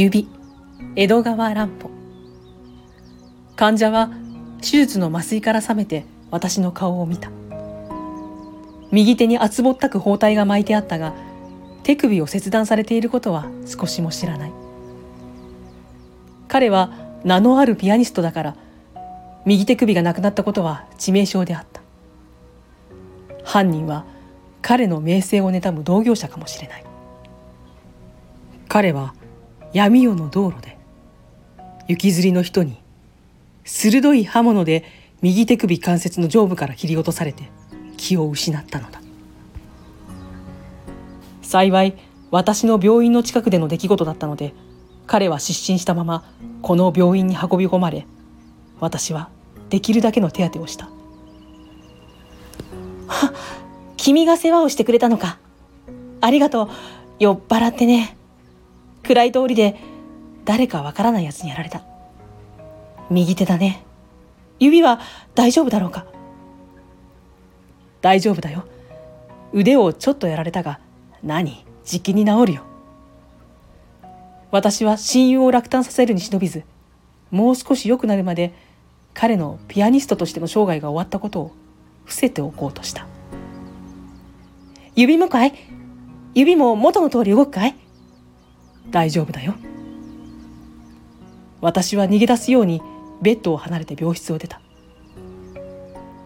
[0.00, 0.28] 指
[0.94, 1.90] 江戸川乱歩。
[3.56, 4.10] 患者は
[4.60, 7.30] 手術の麻酔から覚めて私の顔を見た。
[8.92, 11.14] 右手に厚ぼったく包帯が巻いてあったが
[11.82, 14.52] 手首を切断されていることは少しも知らない。
[16.46, 16.92] 彼は
[17.24, 18.56] 名のあるピアニストだから
[19.44, 21.82] 右手首がなくなったことは致命傷であった。
[23.42, 24.04] 犯人は
[24.62, 26.84] 彼の名声を妬む同業者かもしれない。
[28.68, 29.14] 彼は
[29.72, 30.78] 闇夜の道路で
[31.88, 32.80] 行きずりの人に
[33.64, 34.84] 鋭い刃物で
[35.20, 37.50] 右手首関節の上部から切り落とされて
[37.96, 39.00] 気を失ったのだ。
[41.42, 41.96] 幸い
[42.30, 44.52] 私の病院の近くでの出来事だったので
[45.06, 48.06] 彼は失神したままこの病院に運び込まれ
[48.80, 49.30] 私は
[49.70, 50.90] できるだけの手当てをした。
[53.96, 55.38] 君が世話をしてくれたのか。
[56.20, 56.68] ありがとう。
[57.18, 58.17] 酔っ払ってね。
[59.08, 59.74] 暗い通りで
[60.44, 61.82] 誰かわからないやつにやられた。
[63.08, 63.82] 右手だね。
[64.58, 65.00] 指は
[65.34, 66.04] 大丈夫だろうか。
[68.02, 68.64] 大丈夫だよ。
[69.54, 70.78] 腕をちょっとやられたが
[71.22, 71.64] 何？
[71.86, 72.64] じきに治るよ。
[74.50, 76.64] 私は親友を落胆させるに忍びず
[77.30, 78.52] もう少し良くなるまで
[79.14, 81.52] 彼のピアニストとしての生涯が終わったことを
[82.04, 83.06] 伏せておこうとした。
[84.94, 85.54] 指もかい？
[86.34, 87.74] 指も元の通り動くかい？
[88.90, 89.54] 大丈夫だよ。
[91.60, 92.80] 私は逃げ出すように
[93.20, 94.60] ベッドを離れて病室を出た。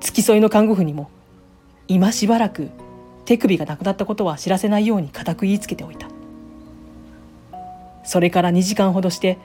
[0.00, 1.10] 付き添いの看護婦にも
[1.88, 2.70] 今しばらく
[3.24, 6.08] 手首がなくなったことは知らせないように固く言いつけておいた。
[8.04, 9.36] それから2時間ほどして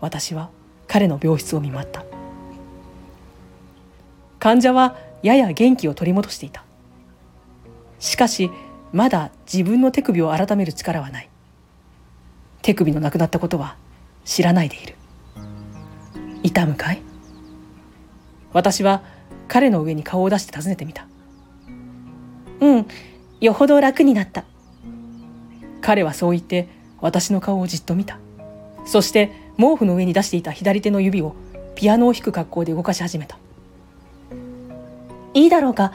[0.00, 0.50] 私は
[0.86, 2.04] 彼の病室を見舞った。
[4.38, 6.64] 患者はやや元気を取り戻していた。
[8.00, 8.50] しかし
[8.92, 11.28] まだ自分の手首を改める力はない。
[12.62, 13.76] 手首のなくなったことは
[14.24, 14.94] 知らないでいる。
[16.42, 17.02] 痛むかい？
[18.52, 19.02] 私は
[19.48, 21.06] 彼の上に顔を出して尋ねてみた。
[22.60, 22.86] うん
[23.40, 24.44] よほど楽になった。
[25.80, 26.68] 彼はそう言って
[27.00, 28.18] 私の顔をじっと見た。
[28.84, 31.34] そして毛布の上に出していた左手の指を
[31.74, 33.38] ピアノを弾く格好で動かし始めた。
[35.34, 35.92] いいだろうか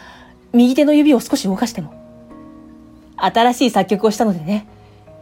[0.52, 1.94] 右手の指を少し動かしても。
[3.16, 4.68] 新しい作曲をしたのでね。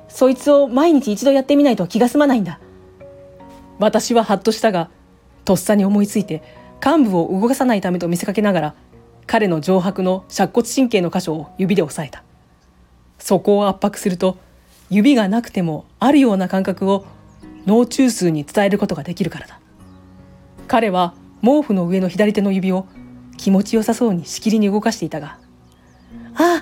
[0.07, 2.59] そいつを毎日一度やってみないと気が済まないんだ。
[3.79, 4.89] 私はハッとしたが
[5.43, 6.41] とっさに思いついて
[6.83, 8.75] 幹部を動かさないためと見せかけながら
[9.27, 12.23] 彼の上白の尺骨神経の箇所を指で押さえた。
[13.19, 14.37] そこを圧迫すると
[14.89, 17.05] 指がなくてもあるような感覚を
[17.65, 19.59] 脳中枢に伝えることができるからだ。
[20.67, 22.87] 彼は毛布の上の左手の指を
[23.37, 25.37] 気持ちよさそうにしきりに動かしていたが
[26.35, 26.61] 「あ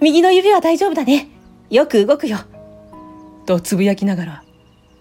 [0.00, 1.28] 右の指は大丈夫だね。
[1.70, 2.38] よく動くよ」
[3.52, 4.44] とつぶやきながら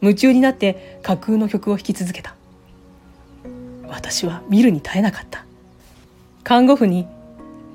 [0.01, 2.35] 夢中になって架空の曲を弾き続けた。
[3.87, 5.45] 私は見るに耐えなかった。
[6.43, 7.07] 看護婦に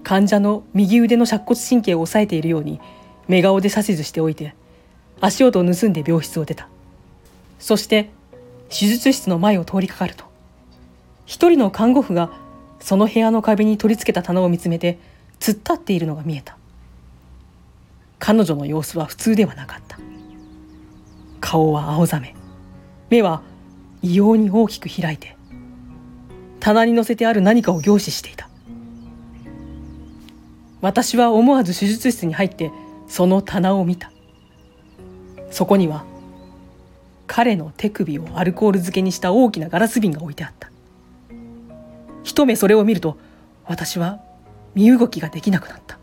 [0.02, 2.80] 患者の右腕の尺骨神経を押さえているように
[3.28, 4.54] 目顔で指図しておいて
[5.20, 6.68] 足音を盗んで病室を出た。
[7.58, 8.10] そして
[8.68, 10.24] 手術室の前を通りかかると
[11.24, 12.30] 一人の看護婦が
[12.80, 14.98] その部屋の壁に取り付けた棚を見つめて
[15.40, 16.58] 突っ立っているのが見えた。
[18.18, 19.98] 彼女の様子は普通ではなかった。
[21.40, 22.34] 顔は青ざめ。
[23.10, 23.42] 目は
[24.02, 25.36] 異様に大きく開いて
[26.60, 28.48] 棚に乗せてある何かを凝視していた。
[30.80, 32.70] 私は思わず手術室に入って
[33.08, 34.12] その棚を見た。
[35.50, 36.04] そこには
[37.26, 40.70] 彼の手首をアルコール漬けにした大きなガラス瓶が置いてあった。
[42.22, 43.18] 一目それを見ると
[43.64, 44.20] 私は
[44.74, 45.98] 身動きができなくなった。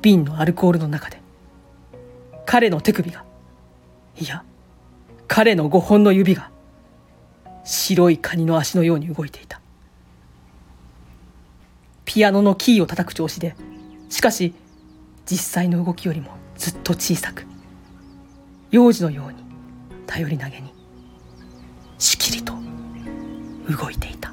[0.00, 1.21] 瓶のアルコールの中で
[2.52, 3.24] 彼の手首が。
[4.20, 4.44] いや
[5.26, 6.50] 彼の5本の指が
[7.64, 9.62] 白いカニの足のように動いていた。
[12.04, 13.56] ピアノのキーを叩く調子で
[14.10, 14.52] しかし
[15.24, 17.46] 実際の動きよりもずっと小さく
[18.70, 19.42] 幼児のように
[20.06, 20.74] 頼り投げに
[21.96, 22.52] しきりと
[23.66, 24.31] 動いていた。